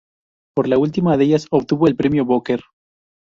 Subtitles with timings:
[0.55, 2.63] Por la última de ellas obtuvo el Premio Booker.